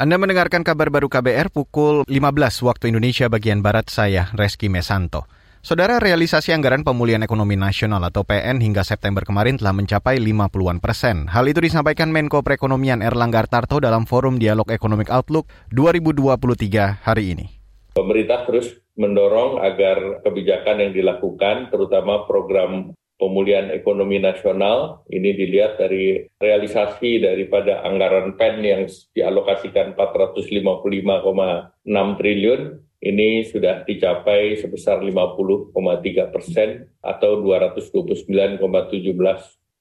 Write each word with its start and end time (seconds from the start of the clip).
Anda 0.00 0.16
mendengarkan 0.16 0.64
kabar 0.64 0.88
baru 0.88 1.12
KBR 1.12 1.52
pukul 1.52 2.08
15 2.08 2.32
waktu 2.64 2.88
Indonesia 2.88 3.28
bagian 3.28 3.60
Barat 3.60 3.92
saya, 3.92 4.32
Reski 4.32 4.72
Mesanto. 4.72 5.28
Saudara 5.60 6.00
realisasi 6.00 6.56
anggaran 6.56 6.88
pemulihan 6.88 7.20
ekonomi 7.20 7.52
nasional 7.52 8.00
atau 8.08 8.24
PN 8.24 8.64
hingga 8.64 8.80
September 8.80 9.28
kemarin 9.28 9.60
telah 9.60 9.76
mencapai 9.76 10.16
50-an 10.16 10.80
persen. 10.80 11.28
Hal 11.28 11.44
itu 11.52 11.60
disampaikan 11.60 12.08
Menko 12.16 12.40
Perekonomian 12.40 13.04
Erlangga 13.04 13.44
Tarto 13.44 13.76
dalam 13.76 14.08
Forum 14.08 14.40
Dialog 14.40 14.72
Economic 14.72 15.12
Outlook 15.12 15.52
2023 15.76 17.04
hari 17.04 17.36
ini. 17.36 17.52
Pemerintah 17.92 18.48
terus 18.48 18.72
mendorong 18.96 19.60
agar 19.60 20.24
kebijakan 20.24 20.80
yang 20.80 20.92
dilakukan, 20.96 21.68
terutama 21.68 22.24
program 22.24 22.96
pemulihan 23.20 23.68
ekonomi 23.68 24.16
nasional 24.16 25.04
ini 25.12 25.36
dilihat 25.36 25.76
dari 25.76 26.24
realisasi 26.40 27.20
daripada 27.20 27.84
anggaran 27.84 28.40
PEN 28.40 28.64
yang 28.64 28.82
dialokasikan 29.12 29.92
455,6 29.92 31.84
triliun 32.16 32.60
ini 33.00 33.44
sudah 33.44 33.84
dicapai 33.84 34.56
sebesar 34.56 35.04
50,3 35.04 36.32
persen 36.32 36.88
atau 37.04 37.44
229,17 37.44 38.60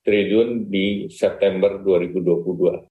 triliun 0.03 0.71
di 0.71 1.08
September 1.11 1.80
2022. 1.83 2.88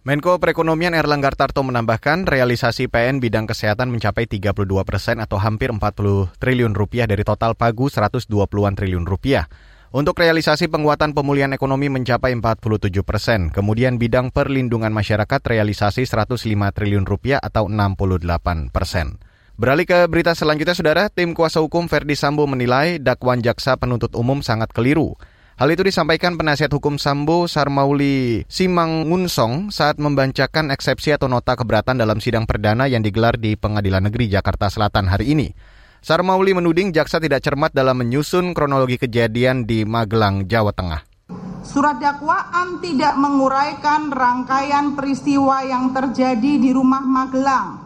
Menko 0.00 0.40
Perekonomian 0.40 0.96
Erlangga 0.96 1.28
Tarto 1.36 1.60
menambahkan 1.60 2.24
realisasi 2.24 2.88
PN 2.88 3.20
bidang 3.20 3.44
kesehatan 3.44 3.92
mencapai 3.92 4.24
32 4.24 4.64
persen 4.88 5.20
atau 5.20 5.36
hampir 5.36 5.68
40 5.68 6.40
triliun 6.40 6.72
rupiah 6.72 7.04
dari 7.04 7.20
total 7.20 7.52
pagu 7.52 7.92
120-an 7.92 8.74
triliun 8.80 9.04
rupiah. 9.04 9.44
Untuk 9.90 10.22
realisasi 10.22 10.70
penguatan 10.70 11.18
pemulihan 11.18 11.50
ekonomi 11.50 11.90
mencapai 11.90 12.30
47 12.38 13.02
persen. 13.02 13.50
Kemudian 13.50 13.98
bidang 13.98 14.30
perlindungan 14.30 14.94
masyarakat 14.94 15.42
realisasi 15.42 16.06
105 16.06 16.46
triliun 16.70 17.02
rupiah 17.02 17.42
atau 17.42 17.66
68 17.66 18.70
persen. 18.70 19.18
Beralih 19.58 19.90
ke 19.90 20.06
berita 20.06 20.30
selanjutnya, 20.38 20.78
Saudara. 20.78 21.10
Tim 21.10 21.34
kuasa 21.34 21.58
hukum 21.58 21.90
Verdi 21.90 22.14
Sambo 22.14 22.46
menilai 22.46 23.02
dakwaan 23.02 23.42
jaksa 23.42 23.82
penuntut 23.82 24.14
umum 24.14 24.46
sangat 24.46 24.70
keliru. 24.70 25.18
Hal 25.58 25.74
itu 25.74 25.82
disampaikan 25.82 26.38
penasihat 26.38 26.70
hukum 26.70 26.94
Sambo 26.94 27.50
Sarmauli 27.50 28.46
Simangunsong 28.46 29.74
saat 29.74 29.98
membacakan 29.98 30.70
eksepsi 30.70 31.18
atau 31.18 31.26
nota 31.26 31.58
keberatan 31.58 31.98
dalam 31.98 32.22
sidang 32.22 32.46
perdana 32.46 32.86
yang 32.86 33.02
digelar 33.02 33.34
di 33.34 33.58
Pengadilan 33.58 34.06
Negeri 34.06 34.30
Jakarta 34.30 34.70
Selatan 34.70 35.10
hari 35.10 35.34
ini. 35.34 35.50
Sarmauli 36.00 36.56
menuding 36.56 36.96
jaksa 36.96 37.20
tidak 37.20 37.44
cermat 37.44 37.76
dalam 37.76 38.00
menyusun 38.00 38.56
kronologi 38.56 38.96
kejadian 38.96 39.68
di 39.68 39.84
Magelang, 39.84 40.48
Jawa 40.48 40.72
Tengah. 40.72 41.04
Surat 41.60 42.00
dakwaan 42.00 42.80
tidak 42.80 43.20
menguraikan 43.20 44.08
rangkaian 44.08 44.96
peristiwa 44.96 45.60
yang 45.60 45.92
terjadi 45.92 46.56
di 46.56 46.72
rumah 46.72 47.04
Magelang. 47.04 47.84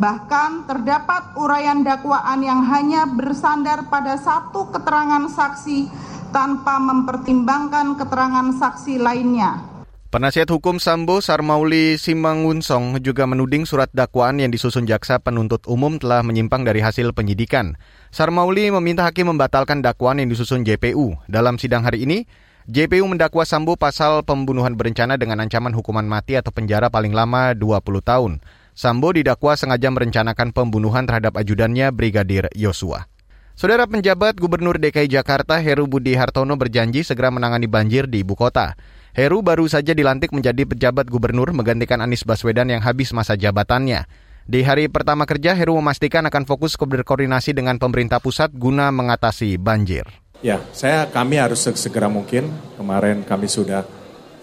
Bahkan 0.00 0.64
terdapat 0.64 1.36
uraian 1.36 1.84
dakwaan 1.84 2.40
yang 2.40 2.64
hanya 2.64 3.04
bersandar 3.04 3.92
pada 3.92 4.16
satu 4.16 4.72
keterangan 4.72 5.28
saksi 5.28 5.92
tanpa 6.32 6.80
mempertimbangkan 6.80 8.00
keterangan 8.00 8.56
saksi 8.56 8.96
lainnya. 8.96 9.69
Penasihat 10.10 10.50
hukum 10.50 10.82
Sambo 10.82 11.22
Sarmauli 11.22 11.94
Simangunsong 11.94 12.98
juga 12.98 13.30
menuding 13.30 13.62
surat 13.62 13.86
dakwaan 13.94 14.42
yang 14.42 14.50
disusun 14.50 14.82
jaksa 14.82 15.22
penuntut 15.22 15.62
umum 15.70 16.02
telah 16.02 16.26
menyimpang 16.26 16.66
dari 16.66 16.82
hasil 16.82 17.14
penyidikan. 17.14 17.78
Sarmauli 18.10 18.74
meminta 18.74 19.06
hakim 19.06 19.30
membatalkan 19.30 19.86
dakwaan 19.86 20.18
yang 20.18 20.26
disusun 20.26 20.66
JPU. 20.66 21.14
Dalam 21.30 21.62
sidang 21.62 21.86
hari 21.86 22.10
ini, 22.10 22.26
JPU 22.66 23.06
mendakwa 23.06 23.46
Sambo 23.46 23.78
pasal 23.78 24.26
pembunuhan 24.26 24.74
berencana 24.74 25.14
dengan 25.14 25.46
ancaman 25.46 25.70
hukuman 25.70 26.10
mati 26.10 26.34
atau 26.34 26.50
penjara 26.50 26.90
paling 26.90 27.14
lama 27.14 27.54
20 27.54 27.78
tahun. 28.02 28.42
Sambo 28.74 29.14
didakwa 29.14 29.54
sengaja 29.54 29.94
merencanakan 29.94 30.50
pembunuhan 30.50 31.06
terhadap 31.06 31.38
ajudannya 31.38 31.86
Brigadir 31.94 32.50
Yosua. 32.58 33.06
Saudara 33.54 33.86
penjabat 33.86 34.42
Gubernur 34.42 34.82
DKI 34.82 35.06
Jakarta 35.06 35.62
Heru 35.62 35.86
Budi 35.86 36.18
Hartono 36.18 36.58
berjanji 36.58 37.06
segera 37.06 37.30
menangani 37.30 37.70
banjir 37.70 38.10
di 38.10 38.26
ibu 38.26 38.34
kota. 38.34 38.74
Heru 39.10 39.42
baru 39.42 39.66
saja 39.66 39.90
dilantik 39.90 40.30
menjadi 40.30 40.62
pejabat 40.62 41.10
gubernur 41.10 41.50
menggantikan 41.50 41.98
Anies 41.98 42.22
Baswedan 42.22 42.70
yang 42.70 42.78
habis 42.78 43.10
masa 43.10 43.34
jabatannya. 43.34 44.06
Di 44.46 44.62
hari 44.62 44.86
pertama 44.86 45.26
kerja, 45.26 45.50
Heru 45.58 45.74
memastikan 45.82 46.22
akan 46.30 46.46
fokus 46.46 46.78
berkoordinasi 46.78 47.50
dengan 47.50 47.74
pemerintah 47.82 48.22
pusat 48.22 48.54
guna 48.54 48.94
mengatasi 48.94 49.58
banjir. 49.58 50.06
Ya, 50.46 50.62
saya 50.70 51.10
kami 51.10 51.42
harus 51.42 51.66
segera 51.66 52.06
mungkin. 52.06 52.54
Kemarin 52.78 53.26
kami 53.26 53.50
sudah 53.50 53.82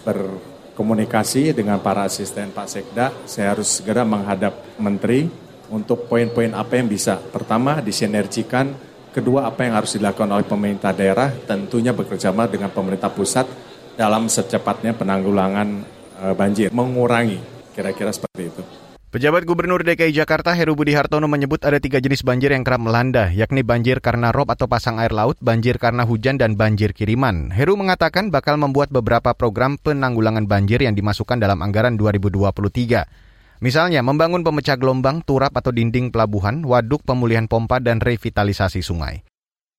berkomunikasi 0.04 1.56
dengan 1.56 1.80
para 1.80 2.04
asisten 2.04 2.52
Pak 2.52 2.68
Sekda. 2.68 3.16
Saya 3.24 3.56
harus 3.56 3.80
segera 3.80 4.04
menghadap 4.04 4.52
Menteri 4.76 5.32
untuk 5.72 6.12
poin-poin 6.12 6.52
apa 6.52 6.76
yang 6.76 6.92
bisa. 6.92 7.16
Pertama, 7.20 7.80
disinergikan. 7.80 8.76
Kedua, 9.16 9.48
apa 9.48 9.64
yang 9.64 9.80
harus 9.80 9.96
dilakukan 9.96 10.28
oleh 10.28 10.46
pemerintah 10.46 10.92
daerah, 10.92 11.32
tentunya 11.48 11.96
bekerjasama 11.96 12.52
dengan 12.52 12.70
pemerintah 12.70 13.10
pusat 13.10 13.48
dalam 13.98 14.30
secepatnya 14.30 14.94
penanggulangan 14.94 15.84
uh, 16.22 16.34
banjir, 16.38 16.70
mengurangi 16.70 17.42
kira-kira 17.74 18.14
seperti 18.14 18.54
itu. 18.54 18.64
Pejabat 19.08 19.48
Gubernur 19.48 19.88
DKI 19.88 20.12
Jakarta 20.12 20.52
Heru 20.52 20.76
Budi 20.76 20.92
Hartono 20.92 21.32
menyebut 21.32 21.64
ada 21.64 21.80
tiga 21.80 21.98
jenis 22.04 22.28
banjir 22.28 22.52
yang 22.52 22.68
kerap 22.68 22.84
melanda, 22.84 23.32
yakni 23.32 23.64
banjir 23.64 24.04
karena 24.04 24.36
rob 24.36 24.52
atau 24.52 24.68
pasang 24.68 25.00
air 25.00 25.16
laut, 25.16 25.40
banjir 25.40 25.80
karena 25.80 26.04
hujan, 26.04 26.36
dan 26.36 26.60
banjir 26.60 26.92
kiriman. 26.92 27.50
Heru 27.50 27.80
mengatakan 27.80 28.30
bakal 28.30 28.60
membuat 28.60 28.92
beberapa 28.92 29.32
program 29.32 29.80
penanggulangan 29.80 30.46
banjir 30.46 30.84
yang 30.84 30.92
dimasukkan 30.92 31.40
dalam 31.40 31.64
anggaran 31.64 31.96
2023. 31.96 33.64
Misalnya, 33.64 34.04
membangun 34.06 34.44
pemecah 34.44 34.78
gelombang, 34.78 35.24
turap 35.26 35.56
atau 35.56 35.74
dinding 35.74 36.14
pelabuhan, 36.14 36.62
waduk 36.62 37.02
pemulihan 37.08 37.50
pompa, 37.50 37.82
dan 37.82 37.98
revitalisasi 38.04 38.86
sungai. 38.86 39.26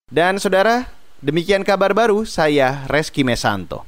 Dan 0.09 0.41
saudara, 0.41 0.89
demikian 1.21 1.63
kabar 1.69 1.93
baru 1.95 2.25
saya 2.25 2.89
Reski 2.89 3.23
Mesanto. 3.29 3.88